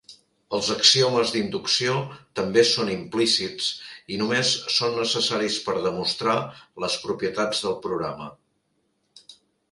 [0.57, 1.91] Els axiomes d'inducció
[2.39, 3.67] també són implícits
[4.15, 6.37] i només són necessaris per demostrar
[6.85, 8.31] les propietats del programa.